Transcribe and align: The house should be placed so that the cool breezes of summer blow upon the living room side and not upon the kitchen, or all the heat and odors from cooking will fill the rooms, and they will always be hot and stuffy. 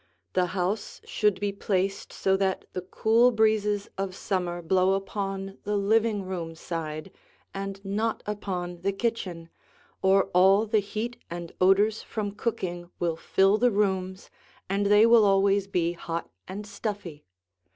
The 0.33 0.47
house 0.57 0.99
should 1.05 1.39
be 1.39 1.51
placed 1.51 2.11
so 2.11 2.35
that 2.37 2.65
the 2.73 2.81
cool 2.81 3.29
breezes 3.29 3.87
of 3.99 4.15
summer 4.15 4.63
blow 4.63 4.93
upon 4.95 5.59
the 5.61 5.77
living 5.77 6.23
room 6.23 6.55
side 6.55 7.11
and 7.53 7.79
not 7.85 8.23
upon 8.25 8.81
the 8.81 8.93
kitchen, 8.93 9.49
or 10.01 10.23
all 10.33 10.65
the 10.65 10.79
heat 10.79 11.17
and 11.29 11.51
odors 11.61 12.01
from 12.01 12.31
cooking 12.31 12.89
will 12.97 13.15
fill 13.15 13.59
the 13.59 13.69
rooms, 13.69 14.31
and 14.67 14.87
they 14.87 15.05
will 15.05 15.23
always 15.23 15.67
be 15.67 15.91
hot 15.93 16.31
and 16.47 16.65
stuffy. 16.65 17.23